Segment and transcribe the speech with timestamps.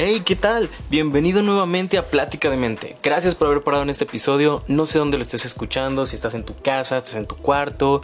[0.00, 0.70] Hey, ¿qué tal?
[0.90, 2.96] Bienvenido nuevamente a Plática de Mente.
[3.02, 4.62] Gracias por haber parado en este episodio.
[4.68, 8.02] No sé dónde lo estés escuchando, si estás en tu casa, estás en tu cuarto,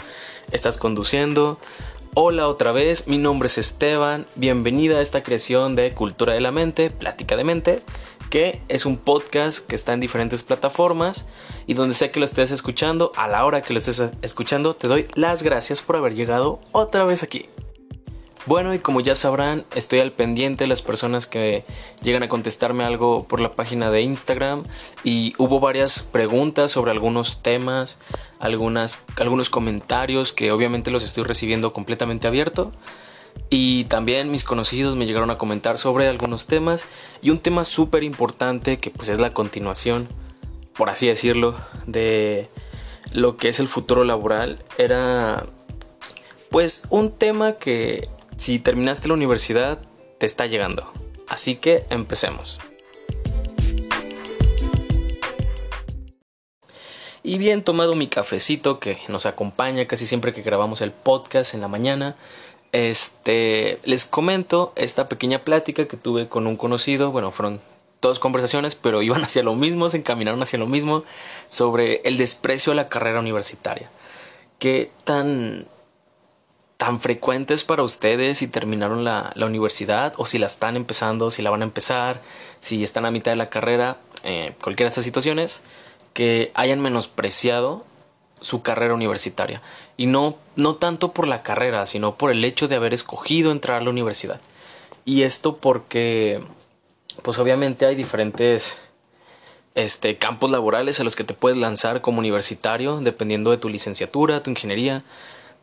[0.50, 1.60] estás conduciendo.
[2.14, 4.26] Hola otra vez, mi nombre es Esteban.
[4.34, 7.80] Bienvenida a esta creación de Cultura de la Mente, Plática de Mente,
[8.28, 11.26] que es un podcast que está en diferentes plataformas
[11.68, 14.88] y donde sé que lo estés escuchando, a la hora que lo estés escuchando, te
[14.88, 17.46] doy las gracias por haber llegado otra vez aquí.
[18.46, 21.64] Bueno, y como ya sabrán, estoy al pendiente de las personas que
[22.02, 24.64] llegan a contestarme algo por la página de Instagram
[25.02, 28.00] y hubo varias preguntas sobre algunos temas,
[28.38, 32.70] algunas, algunos comentarios que obviamente los estoy recibiendo completamente abierto.
[33.48, 36.84] Y también mis conocidos me llegaron a comentar sobre algunos temas
[37.22, 40.08] y un tema súper importante que pues es la continuación,
[40.76, 41.56] por así decirlo,
[41.86, 42.50] de
[43.12, 44.62] lo que es el futuro laboral.
[44.76, 45.46] Era
[46.50, 49.78] pues un tema que si terminaste la universidad,
[50.18, 50.92] te está llegando.
[51.28, 52.60] Así que empecemos.
[57.22, 61.62] Y bien tomado mi cafecito que nos acompaña casi siempre que grabamos el podcast en
[61.62, 62.16] la mañana.
[62.72, 67.62] Este, les comento esta pequeña plática que tuve con un conocido, bueno, fueron
[68.02, 71.04] dos conversaciones, pero iban hacia lo mismo, se encaminaron hacia lo mismo
[71.48, 73.90] sobre el desprecio a la carrera universitaria.
[74.58, 75.66] Qué tan
[76.76, 81.50] tan frecuentes para ustedes si terminaron la, universidad o si la están empezando, si la
[81.50, 82.22] van a empezar,
[82.60, 85.62] si están a mitad de la carrera, eh, cualquiera de estas situaciones,
[86.12, 87.84] que hayan menospreciado
[88.40, 89.62] su carrera universitaria.
[89.96, 93.80] Y no, no tanto por la carrera, sino por el hecho de haber escogido entrar
[93.80, 94.40] a la universidad.
[95.04, 96.42] Y esto porque,
[97.22, 98.78] pues obviamente hay diferentes
[99.74, 104.42] este, campos laborales a los que te puedes lanzar como universitario, dependiendo de tu licenciatura,
[104.42, 105.04] tu ingeniería,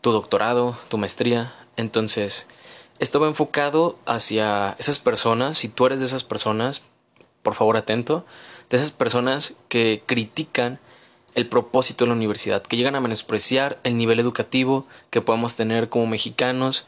[0.01, 1.53] tu doctorado, tu maestría.
[1.77, 2.47] Entonces,
[2.99, 6.83] esto va enfocado hacia esas personas, si tú eres de esas personas,
[7.41, 8.25] por favor atento,
[8.69, 10.79] de esas personas que critican
[11.33, 15.89] el propósito de la universidad, que llegan a menospreciar el nivel educativo que podemos tener
[15.89, 16.85] como mexicanos,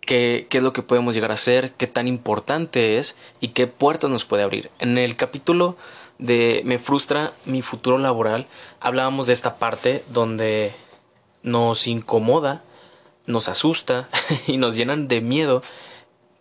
[0.00, 3.66] qué, qué es lo que podemos llegar a ser, qué tan importante es y qué
[3.66, 4.70] puertas nos puede abrir.
[4.78, 5.76] En el capítulo
[6.18, 8.46] de Me frustra mi futuro laboral
[8.80, 10.74] hablábamos de esta parte donde
[11.42, 12.62] nos incomoda,
[13.26, 14.08] nos asusta
[14.46, 15.62] y nos llenan de miedo.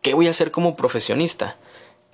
[0.02, 1.58] ¿Qué voy a hacer como profesionista?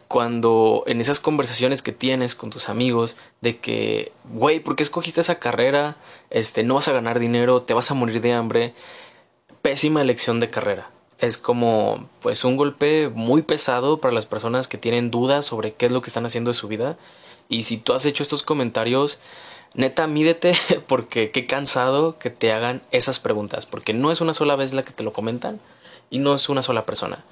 [0.08, 5.22] Cuando en esas conversaciones que tienes con tus amigos de que, güey, ¿por qué escogiste
[5.22, 5.98] esa carrera?
[6.30, 8.74] Este, no vas a ganar dinero, te vas a morir de hambre.
[9.62, 10.92] Pésima elección de carrera.
[11.18, 15.88] Es como, pues, un golpe muy pesado para las personas que tienen dudas sobre qué
[15.88, 16.98] es lo que están haciendo de su vida.
[17.50, 19.20] Y si tú has hecho estos comentarios,
[19.76, 20.54] neta, mídete
[20.88, 24.84] porque qué cansado que te hagan esas preguntas, porque no es una sola vez la
[24.84, 25.60] que te lo comentan
[26.10, 27.24] y no es una sola persona.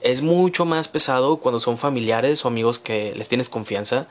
[0.00, 4.06] Es mucho más pesado cuando son familiares o amigos que les tienes confianza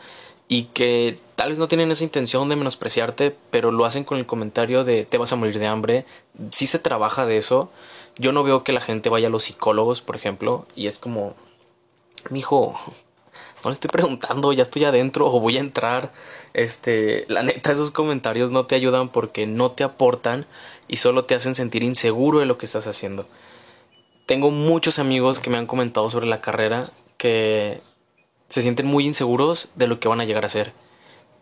[0.48, 4.26] y que tal vez no tienen esa intención de menospreciarte, pero lo hacen con el
[4.26, 6.06] comentario de te vas a morir de hambre.
[6.52, 7.72] Si se trabaja de eso.
[8.18, 11.34] Yo no veo que la gente vaya a los psicólogos, por ejemplo, y es como,
[12.30, 12.76] mijo,
[13.64, 16.12] no le estoy preguntando, ya estoy adentro o voy a entrar.
[16.54, 20.46] Este, la neta, esos comentarios no te ayudan porque no te aportan
[20.88, 23.28] y solo te hacen sentir inseguro de lo que estás haciendo.
[24.26, 27.82] Tengo muchos amigos que me han comentado sobre la carrera que
[28.50, 30.74] se sienten muy inseguros de lo que van a llegar a ser.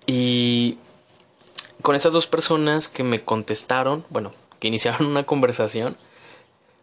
[0.05, 0.77] Y
[1.81, 5.97] con esas dos personas que me contestaron, bueno, que iniciaron una conversación,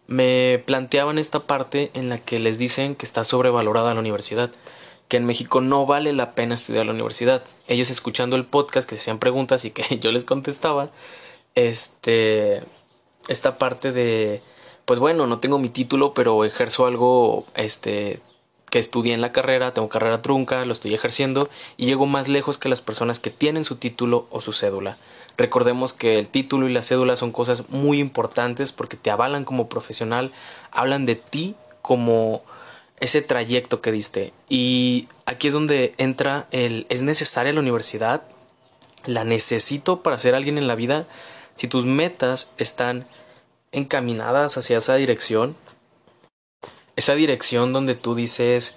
[0.06, 4.50] me planteaban esta parte en la que les dicen que está sobrevalorada la universidad
[5.08, 7.42] que en México no vale la pena estudiar la universidad.
[7.66, 10.90] Ellos escuchando el podcast que se hacían preguntas y que yo les contestaba,
[11.54, 12.62] este,
[13.28, 14.42] esta parte de,
[14.84, 18.20] pues bueno, no tengo mi título, pero ejerzo algo, este,
[18.70, 22.58] que estudié en la carrera, tengo carrera trunca, lo estoy ejerciendo y llego más lejos
[22.58, 24.98] que las personas que tienen su título o su cédula.
[25.36, 29.68] Recordemos que el título y la cédula son cosas muy importantes porque te avalan como
[29.68, 30.32] profesional,
[30.70, 32.42] hablan de ti como
[33.00, 34.32] ese trayecto que diste.
[34.48, 38.22] Y aquí es donde entra el, ¿es necesaria la universidad?
[39.06, 41.06] ¿La necesito para ser alguien en la vida?
[41.56, 43.06] Si tus metas están
[43.72, 45.56] encaminadas hacia esa dirección,
[46.96, 48.76] esa dirección donde tú dices,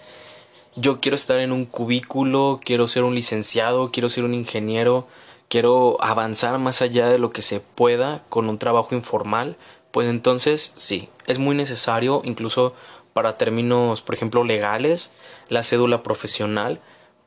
[0.75, 5.07] yo quiero estar en un cubículo, quiero ser un licenciado, quiero ser un ingeniero,
[5.50, 9.57] quiero avanzar más allá de lo que se pueda con un trabajo informal,
[9.91, 12.74] pues entonces sí, es muy necesario incluso
[13.13, 15.12] para términos, por ejemplo, legales,
[15.50, 16.80] la cédula profesional,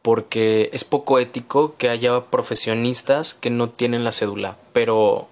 [0.02, 5.28] porque es poco ético que haya profesionistas que no tienen la cédula, pero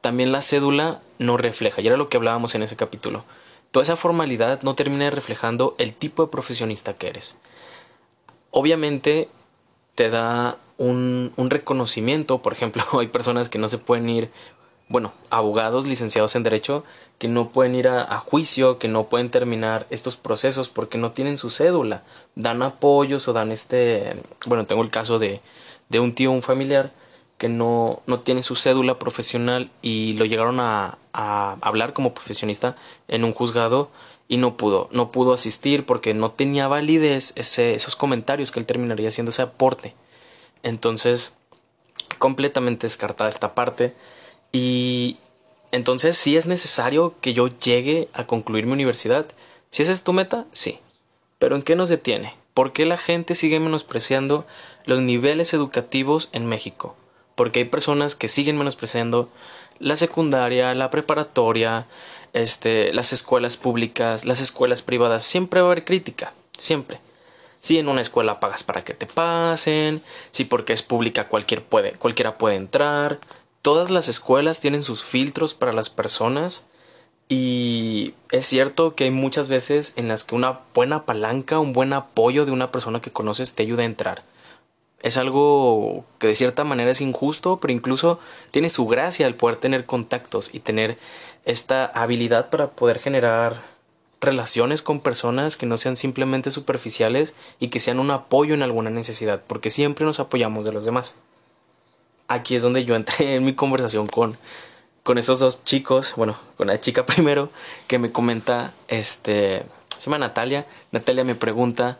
[0.00, 3.24] también la cédula no refleja, y era lo que hablábamos en ese capítulo,
[3.70, 7.36] toda esa formalidad no termina reflejando el tipo de profesionista que eres.
[8.50, 9.28] Obviamente
[9.94, 14.30] te da un, un reconocimiento, por ejemplo, hay personas que no se pueden ir,
[14.88, 16.84] bueno, abogados licenciados en Derecho,
[17.18, 21.36] que no pueden ir a, juicio, que no pueden terminar estos procesos porque no tienen
[21.36, 22.04] su cédula.
[22.36, 25.40] Dan apoyos o dan este, bueno, tengo el caso de,
[25.88, 26.92] de un tío, un familiar,
[27.36, 32.76] que no, no tiene su cédula profesional y lo llegaron a, a hablar como profesionista
[33.08, 33.90] en un juzgado
[34.28, 38.66] y no pudo, no pudo asistir porque no tenía validez ese, esos comentarios que él
[38.66, 39.94] terminaría haciendo ese aporte.
[40.62, 41.32] Entonces,
[42.18, 43.94] completamente descartada esta parte
[44.52, 45.18] y
[45.72, 49.26] entonces sí es necesario que yo llegue a concluir mi universidad.
[49.70, 50.80] Si esa es tu meta, sí.
[51.38, 52.34] Pero ¿en qué nos detiene?
[52.54, 54.46] ¿Por qué la gente sigue menospreciando
[54.84, 56.96] los niveles educativos en México?
[57.38, 59.30] porque hay personas que siguen menospreciando
[59.78, 61.86] la secundaria, la preparatoria,
[62.32, 66.98] este, las escuelas públicas, las escuelas privadas, siempre va a haber crítica, siempre.
[67.60, 71.92] Si en una escuela pagas para que te pasen, si porque es pública cualquier puede,
[71.92, 73.20] cualquiera puede entrar,
[73.68, 76.64] todas las escuelas tienen sus filtros para las personas
[77.28, 81.92] y es cierto que hay muchas veces en las que una buena palanca, un buen
[81.92, 84.24] apoyo de una persona que conoces te ayuda a entrar
[85.02, 88.18] es algo que de cierta manera es injusto, pero incluso
[88.52, 90.96] tiene su gracia el poder tener contactos y tener
[91.44, 93.60] esta habilidad para poder generar
[94.22, 98.88] relaciones con personas que no sean simplemente superficiales y que sean un apoyo en alguna
[98.88, 101.16] necesidad, porque siempre nos apoyamos de los demás.
[102.28, 104.38] Aquí es donde yo entré en mi conversación con,
[105.02, 107.50] con esos dos chicos, bueno, con la chica primero,
[107.86, 109.64] que me comenta, este,
[109.98, 111.98] se llama Natalia, Natalia me pregunta,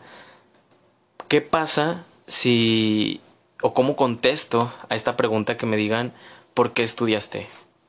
[1.27, 3.21] ¿qué pasa si
[3.61, 6.13] o cómo contesto a esta pregunta que me digan
[6.53, 7.47] ¿por qué estudiaste?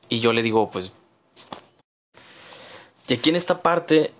[0.09, 0.91] Y yo le digo, pues
[3.07, 4.13] y aquí en esta parte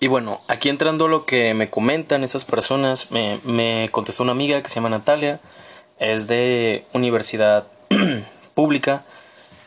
[0.00, 4.62] y bueno, aquí entrando lo que me comentan esas personas, me, me contestó una amiga
[4.62, 5.40] que se llama Natalia,
[5.98, 7.66] es de universidad
[8.54, 9.04] pública,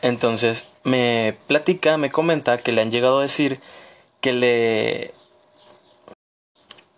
[0.00, 3.60] entonces me platica, me comenta que le han llegado a decir
[4.20, 5.14] que le...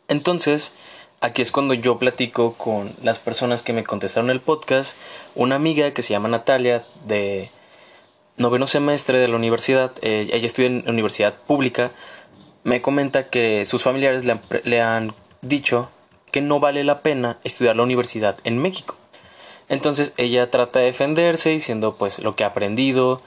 [0.09, 0.77] Entonces,
[1.25, 4.95] Aquí es cuando yo platico con las personas que me contestaron el podcast.
[5.35, 7.51] Una amiga que se llama Natalia, de
[8.37, 11.93] noveno semestre de la universidad, eh, ella estudia en universidad pública,
[12.63, 14.23] me comenta que sus familiares
[14.65, 15.89] le han, dicho
[16.31, 18.99] que no vale la pena estudiar la universidad en México.
[19.69, 23.23] Entonces ella trata de defenderse diciendo pues lo que ha aprendido,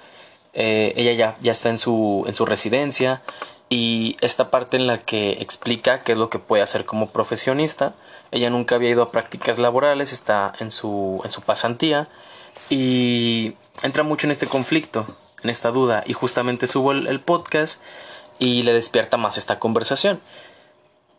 [0.53, 3.21] eh, ella ya, ya está en su, en su residencia,
[3.69, 7.93] y esta parte en la que explica qué es lo que puede hacer como profesionista.
[8.31, 12.07] Ella nunca había ido a prácticas laborales, está en su, en su pasantía
[12.69, 13.53] y
[13.83, 15.05] entra mucho en este conflicto,
[15.43, 17.81] en esta duda y justamente subo el, podcast
[18.39, 20.21] y le despierta más esta conversación.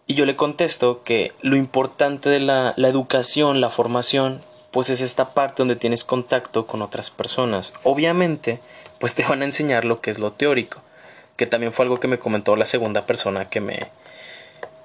[0.06, 5.00] Y yo le contesto que lo importante de la, la educación, la formación, pues es
[5.00, 7.72] esta parte donde tienes contacto con otras personas.
[7.84, 8.60] Obviamente,
[8.98, 10.82] pues te van a enseñar lo que es lo teórico
[11.38, 13.92] que también fue algo que me comentó la segunda persona que me,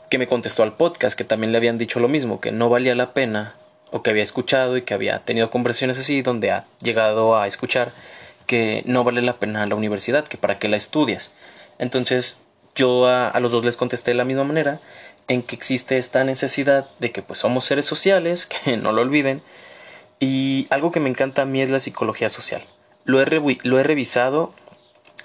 [0.09, 2.93] que me contestó al podcast, que también le habían dicho lo mismo, que no valía
[2.93, 3.55] la pena,
[3.89, 7.91] o que había escuchado y que había tenido conversaciones así, donde ha llegado a escuchar
[8.45, 11.31] que no vale la pena la universidad, que para qué la estudias.
[11.79, 12.43] Entonces
[12.75, 14.79] yo a, a los dos les contesté de la misma manera,
[15.27, 19.41] en que existe esta necesidad de que pues somos seres sociales, que no lo olviden,
[20.19, 22.63] y algo que me encanta a mí es la psicología social.
[23.05, 23.25] Lo he,
[23.63, 24.53] lo he revisado,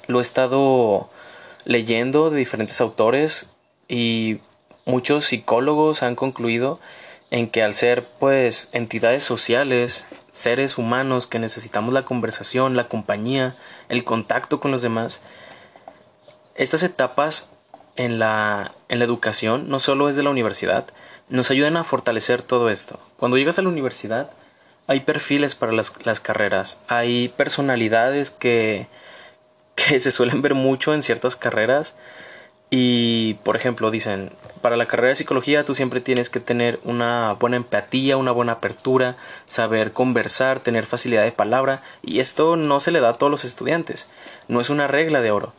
[0.07, 1.11] lo he estado
[1.64, 3.50] leyendo de diferentes autores
[3.88, 4.40] y
[4.85, 6.80] muchos psicólogos han concluido
[7.30, 13.57] en que al ser pues entidades sociales, seres humanos que necesitamos la conversación, la compañía,
[13.88, 15.23] el contacto con los demás,
[16.54, 17.52] estas etapas
[17.97, 20.87] en la, en la educación, no solo es de la universidad,
[21.28, 22.99] nos ayudan a fortalecer todo esto.
[23.18, 24.30] Cuando llegas a la universidad,
[24.88, 28.88] hay perfiles para las, las carreras, hay personalidades que
[29.87, 31.95] que se suelen ver mucho en ciertas carreras.
[32.71, 34.30] Y, por ejemplo, dicen,
[34.61, 38.52] para la carrera de psicología tú siempre tienes que tener una buena empatía, una buena
[38.52, 39.16] apertura,
[39.47, 43.45] saber conversar, tener facilidad de palabra, y esto no se le da a todos los
[43.45, 44.11] estudiantes,
[44.49, 45.54] no es una regla de oro.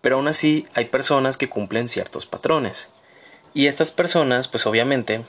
[0.00, 2.88] Pero aún así hay personas que cumplen ciertos patrones.
[3.52, 5.24] Y estas personas, pues obviamente,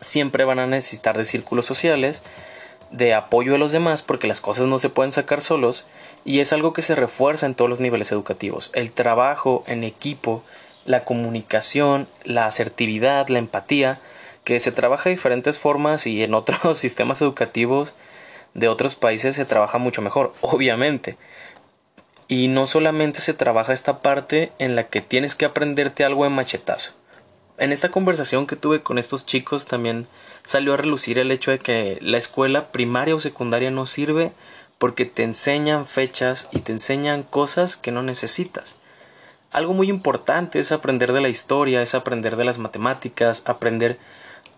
[0.00, 2.22] siempre van a necesitar de círculos sociales,
[2.90, 5.86] de apoyo de los demás, porque las cosas no se pueden sacar solos,
[6.24, 8.70] y es algo que se refuerza en todos los niveles educativos.
[8.74, 10.42] El trabajo en equipo,
[10.84, 14.00] la comunicación, la asertividad, la empatía,
[14.44, 17.94] que se trabaja de diferentes formas y en otros sistemas educativos
[18.54, 21.16] de otros países se trabaja mucho mejor, obviamente.
[22.28, 26.30] Y no solamente se trabaja esta parte en la que tienes que aprenderte algo de
[26.30, 26.94] machetazo.
[27.60, 30.06] En esta conversación que tuve con estos chicos también
[30.44, 34.32] salió a relucir el hecho de que la escuela primaria o secundaria no sirve
[34.78, 38.76] porque te enseñan fechas y te enseñan cosas que no necesitas.
[39.52, 43.98] Algo muy importante es aprender de la historia, es aprender de las matemáticas, aprender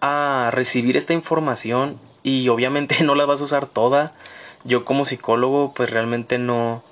[0.00, 4.12] a recibir esta información y obviamente no la vas a usar toda.
[4.62, 6.84] Yo como psicólogo pues realmente no,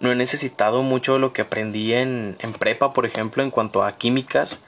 [0.00, 3.84] no he necesitado mucho de lo que aprendí en, en prepa, por ejemplo, en cuanto
[3.84, 4.64] a químicas,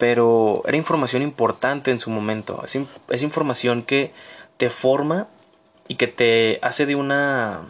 [0.00, 2.64] pero era información importante en su momento.
[2.64, 4.14] Es, información que
[4.56, 5.28] te forma
[5.88, 7.60] y que te hace de una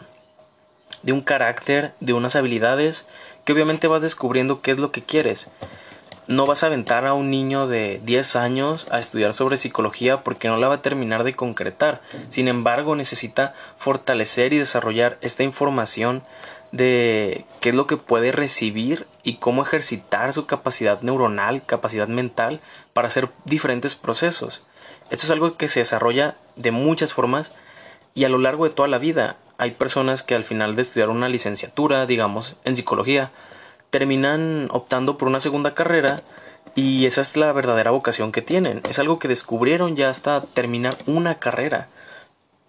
[1.03, 3.09] de un carácter, de unas habilidades
[3.45, 5.51] que obviamente vas descubriendo qué es lo que quieres.
[6.29, 10.47] No vas a aventar a un niño de 10 años a estudiar sobre psicología porque
[10.47, 12.01] no la va a terminar de concretar.
[12.29, 16.23] Sin embargo, necesita fortalecer y desarrollar esta información
[16.71, 22.61] de qué es lo que puede recibir y cómo ejercitar su capacidad neuronal, capacidad mental
[22.93, 24.67] para hacer diferentes procesos.
[25.11, 27.53] Esto es algo que se desarrolla de muchas formas
[28.15, 31.11] y a lo largo de toda la vida hay personas que al final de estudiar
[31.11, 33.31] una licenciatura, digamos, en psicología,
[33.91, 36.23] terminan optando por una segunda carrera
[36.75, 38.81] y esa es la verdadera vocación que tienen.
[38.89, 41.89] Es algo que descubrieron ya hasta terminar una carrera.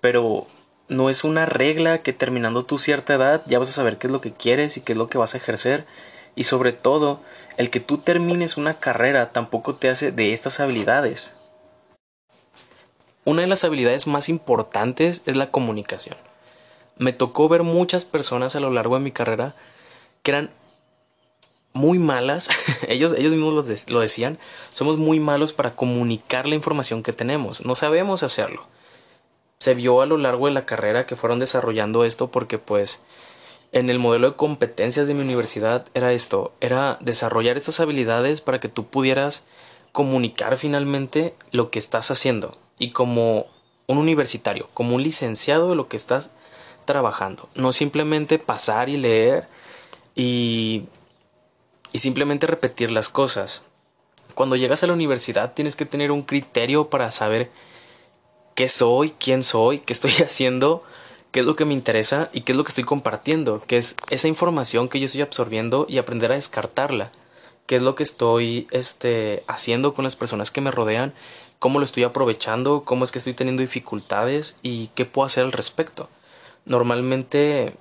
[0.02, 0.48] Pero
[0.90, 4.14] no es una regla que terminando tu cierta edad ya vas a saber qué es
[4.14, 5.86] lo que quieres y qué es lo que vas a ejercer.
[6.36, 7.22] Y sobre todo,
[7.58, 11.36] el que tú termines una carrera tampoco te hace de estas habilidades.
[13.26, 16.18] Una de las habilidades más importantes es la comunicación
[17.02, 19.56] me tocó ver muchas personas a lo largo de mi carrera
[20.22, 20.52] que eran
[21.74, 22.50] muy malas,
[22.88, 24.38] ellos, ellos mismos lo, decían,
[24.72, 28.68] somos muy malos para comunicar la información que tenemos, no sabemos hacerlo.
[29.58, 33.02] Se vio a lo largo de la carrera que fueron desarrollando esto porque pues
[33.72, 38.60] en el modelo de competencias de mi universidad era esto, era desarrollar estas habilidades para
[38.60, 39.46] que tú pudieras
[39.92, 43.48] comunicar finalmente lo que estás haciendo y como
[43.88, 46.32] un universitario, como un licenciado de lo que estás
[46.86, 47.50] trabajando.
[47.56, 49.48] No simplemente pasar y leer
[50.16, 50.84] y,
[51.92, 53.64] y simplemente repetir las cosas.
[54.36, 57.52] Cuando llegas a la universidad tienes que tener un criterio para saber
[58.56, 60.84] qué soy, quién soy, qué estoy haciendo,
[61.32, 63.96] qué es lo que me interesa y qué es lo que estoy compartiendo, que es
[64.10, 67.12] esa información que yo estoy absorbiendo y aprender a descartarla,
[67.66, 71.14] qué es lo que estoy este, haciendo con las personas que me rodean,
[71.60, 75.52] cómo lo estoy aprovechando, cómo es que estoy teniendo dificultades y qué puedo hacer al
[75.52, 76.10] respecto
[76.66, 77.74] normalmente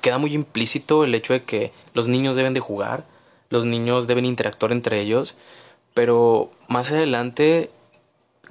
[0.00, 3.04] queda muy implícito el hecho de que los niños deben de jugar,
[3.50, 5.34] los niños deben interactuar entre ellos,
[5.94, 7.70] pero más adelante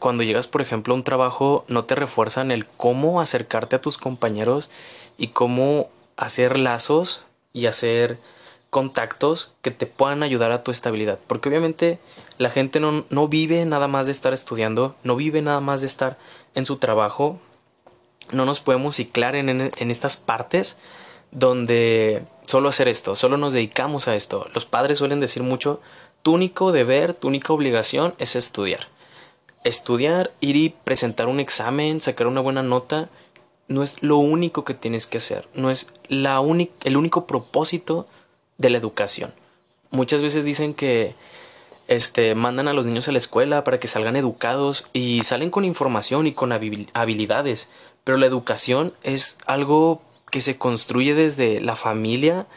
[0.04, 3.98] cuando llegas por ejemplo a un trabajo no te refuerzan el cómo acercarte a tus
[3.98, 4.70] compañeros
[5.18, 8.20] y cómo hacer lazos y hacer
[8.70, 11.20] contactos que te puedan ayudar a tu estabilidad.
[11.26, 12.00] Porque obviamente
[12.38, 15.88] la gente no, no vive nada más de estar estudiando, no vive nada más de
[15.88, 16.18] estar
[16.54, 17.40] en su trabajo,
[18.34, 20.76] no nos podemos ciclar en, en, estas partes
[21.32, 24.50] donde solo hacer esto, solo nos dedicamos a esto.
[24.54, 25.80] Los padres suelen decir mucho,
[26.24, 28.92] tu único deber, tu única obligación es estudiar.
[29.64, 33.10] Estudiar, ir y presentar un examen, sacar una buena nota,
[33.68, 36.42] no es lo único que tienes que hacer, no es la
[36.84, 38.08] el único propósito
[38.58, 39.34] de la educación.
[39.90, 41.16] Muchas veces dicen que
[41.88, 45.66] este, mandan a los niños a la escuela para que salgan educados y salen con
[45.66, 47.70] información y con habilidades,
[48.04, 50.02] pero la educación es algo
[50.32, 52.48] que se construye desde la familia,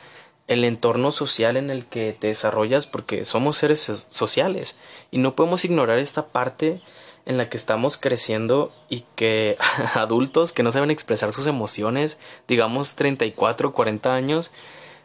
[0.49, 4.79] el entorno social en el que te desarrollas, porque somos seres sociales
[5.11, 6.81] y no podemos ignorar esta parte
[7.27, 9.57] en la que estamos creciendo y que
[9.95, 14.53] adultos que no saben expresar sus emociones, digamos 34, 40 años,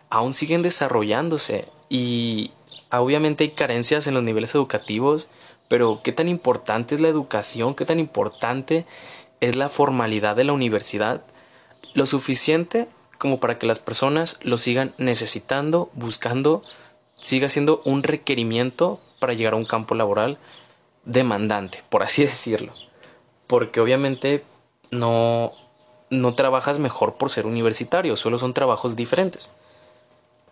[0.10, 1.68] aún siguen desarrollándose.
[1.90, 2.52] Y
[2.92, 5.28] obviamente hay carencias en los niveles educativos,
[5.68, 8.86] pero qué tan importante es la educación, qué tan importante
[9.40, 11.24] es la formalidad de la universidad.
[11.96, 12.88] Lo suficiente
[13.22, 16.64] como para que las personas lo sigan necesitando, buscando,
[17.20, 20.40] siga siendo un requerimiento para llegar a un campo laboral
[21.06, 22.74] demandante, por así decirlo.
[23.48, 24.44] Porque obviamente
[24.90, 25.52] no,
[26.10, 29.52] no trabajas mejor por ser universitario, solo son trabajos diferentes.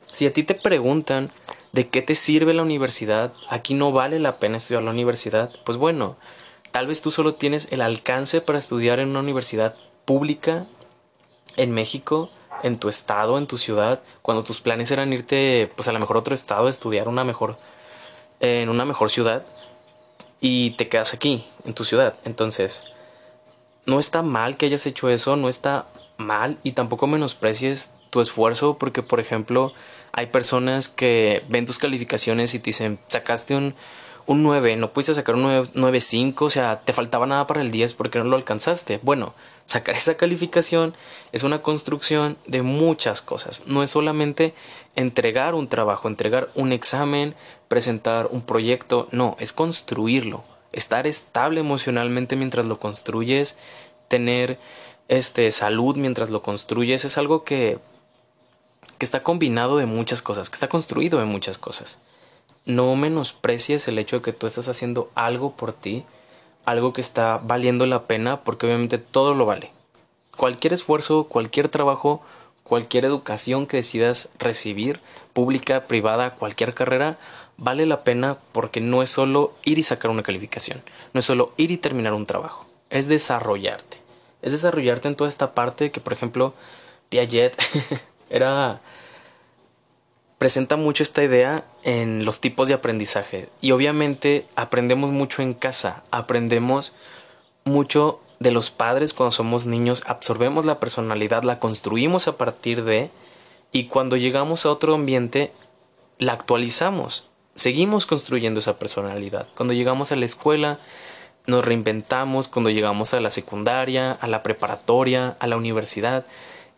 [0.05, 1.29] Si a ti te preguntan
[1.71, 5.77] de qué te sirve la universidad, aquí no vale la pena estudiar la universidad, pues
[5.77, 6.17] bueno,
[6.71, 10.67] Tal vez tú solo tienes el alcance para estudiar en una universidad pública
[11.55, 12.29] en México,
[12.63, 16.17] en tu estado, en tu ciudad, cuando tus planes eran irte pues a lo mejor
[16.17, 17.57] otro estado, estudiar una mejor
[18.39, 19.45] en una mejor ciudad
[20.39, 22.15] y te quedas aquí en tu ciudad.
[22.25, 22.85] Entonces,
[23.85, 25.87] no está mal que hayas hecho eso, no está
[26.17, 29.73] mal y tampoco menosprecies tu esfuerzo porque, por ejemplo,
[30.11, 33.75] hay personas que ven tus calificaciones y te dicen, sacaste un,
[34.25, 37.93] un 9, no pudiste sacar un 9.5, o sea, te faltaba nada para el 10
[37.95, 38.99] porque no lo alcanzaste.
[39.03, 39.33] Bueno,
[39.69, 40.95] sacar esa calificación
[41.31, 43.67] es una construcción de muchas cosas.
[43.67, 44.55] No es solamente
[44.95, 47.35] entregar un trabajo, entregar un examen,
[47.67, 50.43] presentar un proyecto, no, es construirlo.
[50.71, 53.59] Estar estable emocionalmente mientras lo construyes,
[54.07, 54.57] tener
[55.07, 57.77] este salud mientras lo construyes, es algo que
[58.97, 62.01] que está combinado de muchas cosas, que está construido de muchas cosas.
[62.65, 66.05] No menosprecies el hecho de que tú estás haciendo algo por ti,
[66.69, 69.71] algo que está valiendo la pena, porque obviamente todo lo vale.
[70.37, 72.21] Cualquier esfuerzo, cualquier trabajo,
[72.63, 74.99] cualquier educación que decidas recibir,
[75.33, 77.17] pública, privada, cualquier carrera,
[77.57, 80.81] vale la pena porque no es solo ir y sacar una calificación,
[81.13, 83.97] no es solo ir y terminar un trabajo, es desarrollarte.
[84.41, 86.53] Es desarrollarte en toda esta parte que, por ejemplo,
[87.09, 87.61] Piaget
[88.29, 88.79] era
[90.39, 93.49] presenta mucho esta idea en los tipos de aprendizaje.
[93.61, 96.95] Y obviamente aprendemos mucho en casa, aprendemos
[97.65, 103.11] mucho de los padres cuando somos niños, absorbemos la personalidad, la construimos a partir de
[103.73, 105.51] y cuando llegamos a otro ambiente
[106.17, 109.47] la actualizamos, seguimos construyendo esa personalidad.
[109.55, 110.79] Cuando llegamos a la escuela
[111.47, 116.25] nos reinventamos, cuando llegamos a la secundaria, a la preparatoria, a la universidad,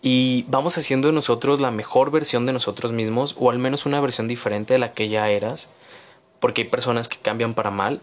[0.01, 4.27] y vamos haciendo nosotros la mejor versión de nosotros mismos o al menos una versión
[4.27, 5.70] diferente de la que ya eras
[6.39, 8.01] porque hay personas que cambian para mal.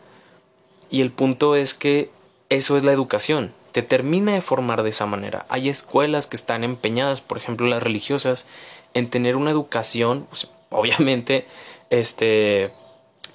[0.91, 2.11] Y el punto es que
[2.49, 3.53] eso es la educación.
[3.73, 5.45] Te termina de formar de esa manera.
[5.49, 8.47] Hay escuelas que están empeñadas por ejemplo las religiosas
[8.95, 11.47] en tener una educación pues, obviamente
[11.91, 12.73] este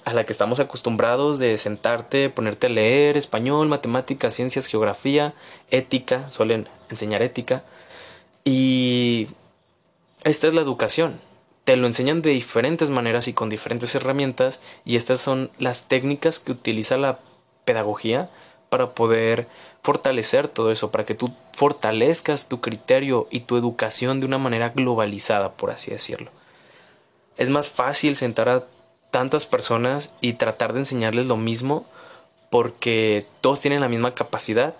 [0.06, 5.34] a la que estamos acostumbrados de sentarte, ponerte a leer español, matemáticas, ciencias, geografía,
[5.70, 7.64] ética, suelen enseñar ética,
[8.44, 9.28] y
[10.22, 11.20] esta es la educación.
[11.64, 16.38] Te lo enseñan de diferentes maneras y con diferentes herramientas y estas son las técnicas
[16.38, 17.20] que utiliza la
[17.64, 18.30] pedagogía
[18.68, 19.48] para poder
[19.82, 24.70] fortalecer todo eso, para que tú fortalezcas tu criterio y tu educación de una manera
[24.70, 26.30] globalizada, por así decirlo.
[27.36, 28.64] Es más fácil sentar a
[29.10, 31.86] tantas personas y tratar de enseñarles lo mismo
[32.50, 34.74] porque todos tienen la misma capacidad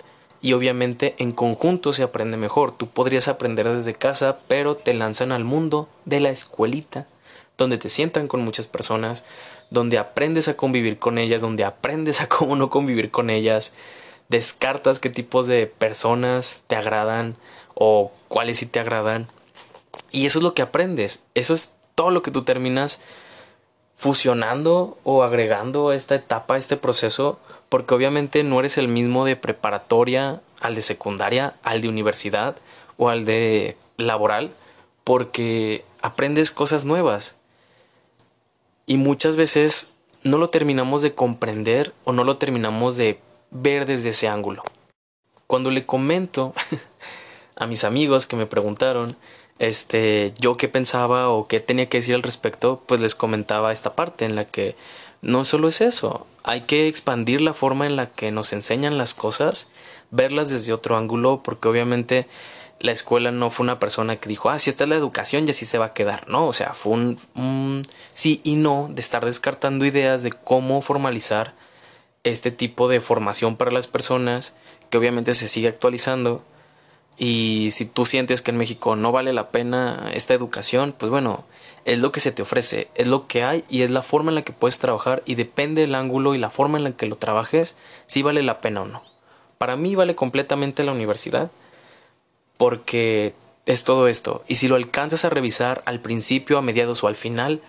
[0.45, 2.71] y obviamente en conjunto se aprende mejor.
[2.71, 7.07] Tú podrías aprender desde casa, pero te lanzan al mundo de la escuelita,
[7.57, 9.25] donde te sientan con muchas personas,
[9.71, 13.73] donde aprendes a convivir con ellas, donde aprendes a cómo no convivir con ellas,
[14.29, 17.37] descartas qué tipos de personas te agradan
[17.75, 19.29] o cuáles sí te agradan.
[20.11, 23.01] Y eso es lo que aprendes, eso es todo lo que tú terminas
[23.97, 27.39] fusionando o agregando a esta etapa, a este proceso,
[27.75, 32.55] porque obviamente no eres el mismo de preparatoria al de secundaria, al de universidad
[32.99, 34.53] o al de laboral,
[35.03, 37.35] porque aprendes cosas nuevas.
[38.87, 39.91] Y muchas veces
[40.23, 43.19] no lo terminamos de comprender o no lo terminamos de
[43.51, 44.63] ver desde ese ángulo.
[45.49, 46.55] Cuando le comento
[47.57, 49.17] a mis amigos que me preguntaron
[49.59, 53.95] este yo qué pensaba o qué tenía que decir al respecto, pues les comentaba esta
[53.95, 54.77] parte en la que
[55.23, 59.15] no solo es eso, hay que expandir la forma en la que nos enseñan las
[59.15, 59.69] cosas,
[60.11, 62.29] verlas desde otro ángulo, porque obviamente
[62.79, 65.53] la escuela no fue una persona que dijo, ah, si esta es la educación y
[65.53, 69.01] así se va a quedar, no, o sea, fue un, un sí y no de
[69.01, 71.55] estar descartando ideas de cómo formalizar
[72.25, 74.55] este tipo de formación para las personas,
[74.91, 76.43] que obviamente se sigue actualizando,
[77.17, 81.45] y si tú sientes que en México no vale la pena esta educación, pues bueno,
[81.85, 84.37] es lo que se te ofrece, es lo que hay y es la forma en
[84.37, 87.17] la que puedes trabajar y depende del ángulo y la forma en la que lo
[87.17, 89.03] trabajes, si vale la pena o no.
[89.59, 91.51] Para mí vale completamente la universidad
[92.57, 93.35] porque
[93.67, 97.17] es todo esto y si lo alcanzas a revisar al principio, a mediados o al
[97.17, 97.61] final,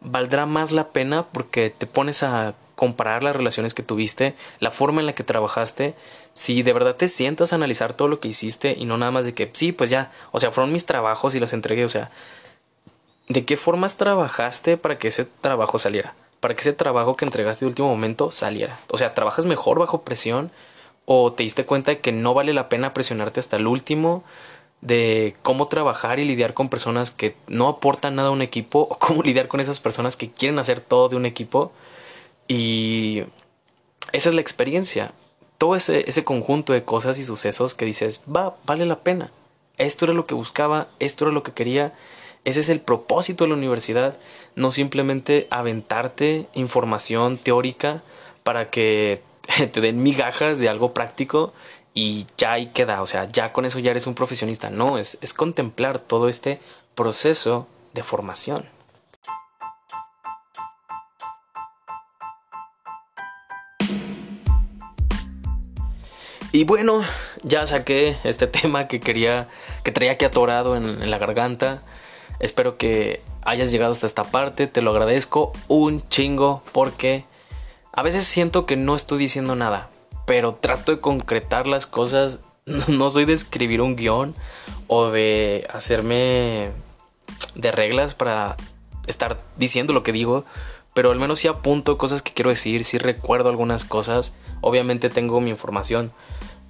[0.00, 5.00] valdrá más la pena porque te pones a comparar las relaciones que tuviste, la forma
[5.00, 5.94] en la que trabajaste,
[6.34, 9.24] si de verdad te sientas a analizar todo lo que hiciste y no nada más
[9.24, 12.10] de que sí, pues ya, o sea, fueron mis trabajos y los entregué, o sea,
[13.28, 16.14] ¿de qué formas trabajaste para que ese trabajo saliera?
[16.38, 18.78] Para que ese trabajo que entregaste de último momento saliera.
[18.90, 20.52] O sea, ¿trabajas mejor bajo presión?
[21.06, 24.22] ¿O te diste cuenta de que no vale la pena presionarte hasta el último?
[24.82, 28.98] de cómo trabajar y lidiar con personas que no aportan nada a un equipo o
[28.98, 31.72] cómo lidiar con esas personas que quieren hacer todo de un equipo
[32.48, 33.24] y
[34.12, 35.12] esa es la experiencia.
[35.58, 39.32] Todo ese, ese conjunto de cosas y sucesos que dices, va, vale la pena.
[39.78, 41.94] Esto era lo que buscaba, esto era lo que quería.
[42.44, 44.18] Ese es el propósito de la universidad,
[44.54, 48.02] no simplemente aventarte información teórica
[48.44, 49.22] para que
[49.72, 51.52] te den migajas de algo práctico
[51.92, 54.70] y ya ahí queda, o sea, ya con eso ya eres un profesionista.
[54.70, 56.60] No, es, es contemplar todo este
[56.94, 58.75] proceso de formación.
[66.56, 67.02] Y bueno,
[67.42, 69.46] ya saqué este tema que quería,
[69.82, 71.82] que traía aquí atorado en, en la garganta.
[72.40, 77.26] Espero que hayas llegado hasta esta parte, te lo agradezco un chingo porque
[77.92, 79.90] a veces siento que no estoy diciendo nada,
[80.24, 82.40] pero trato de concretar las cosas.
[82.88, 84.34] No soy de escribir un guion
[84.86, 86.70] o de hacerme
[87.54, 88.56] de reglas para
[89.06, 90.46] estar diciendo lo que digo,
[90.94, 94.32] pero al menos sí apunto cosas que quiero decir, sí recuerdo algunas cosas.
[94.62, 96.12] Obviamente tengo mi información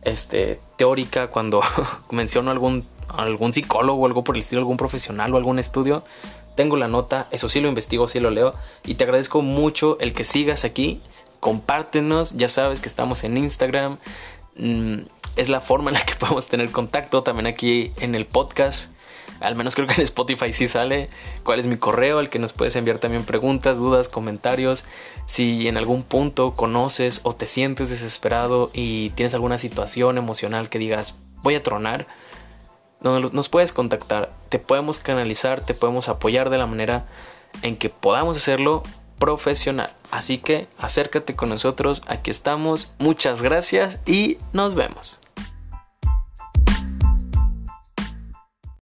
[0.06, 1.60] este, teórica cuando
[2.10, 6.04] menciono algún, algún psicólogo algo por el estilo, algún profesional o algún estudio.
[6.54, 8.54] Tengo la nota, eso sí lo investigo, sí lo leo.
[8.84, 11.02] Y te agradezco mucho el que sigas aquí.
[11.40, 13.98] Compártenos, ya sabes que estamos en Instagram.
[14.56, 15.00] Mm,
[15.34, 17.24] es la forma en la que podemos tener contacto.
[17.24, 18.92] También aquí en el podcast
[19.40, 21.10] al menos creo que en Spotify sí sale
[21.42, 24.84] cuál es mi correo, al que nos puedes enviar también preguntas, dudas, comentarios.
[25.26, 30.78] Si en algún punto conoces o te sientes desesperado y tienes alguna situación emocional que
[30.78, 32.06] digas voy a tronar,
[33.00, 37.06] nos puedes contactar, te podemos canalizar, te podemos apoyar de la manera
[37.62, 38.82] en que podamos hacerlo
[39.18, 39.92] profesional.
[40.10, 45.20] Así que acércate con nosotros, aquí estamos, muchas gracias y nos vemos.